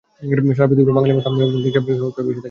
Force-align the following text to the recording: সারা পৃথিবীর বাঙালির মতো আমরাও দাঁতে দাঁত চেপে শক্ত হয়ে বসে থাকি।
সারা 0.57 0.69
পৃথিবীর 0.69 0.95
বাঙালির 0.97 1.15
মতো 1.17 1.27
আমরাও 1.31 1.47
দাঁতে 1.53 1.59
দাঁত 1.65 1.73
চেপে 1.75 1.91
শক্ত 2.01 2.15
হয়ে 2.17 2.25
বসে 2.25 2.25
থাকি। 2.31 2.39